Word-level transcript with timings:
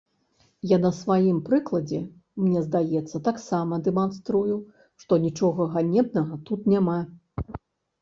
Я 0.69 0.77
на 0.85 0.91
сваім 0.99 1.37
прыкладзе, 1.49 1.99
мне 2.45 2.59
здаецца, 2.69 3.23
таксама 3.29 3.73
дэманструю, 3.91 4.59
што 5.07 5.23
нічога 5.29 5.71
ганебнага 5.79 6.45
тут 6.51 6.61
няма. 6.77 7.01